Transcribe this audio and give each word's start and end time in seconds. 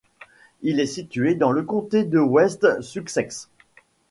Il 0.63 0.79
est 0.79 0.87
situé 0.87 1.35
dans 1.35 1.51
le 1.51 1.61
comté 1.61 2.03
de 2.03 2.17
West 2.17 2.81
Sussex. 2.81 3.51